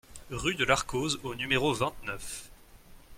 [0.31, 2.49] Rue de l'Arkose au numéro vingt-neuf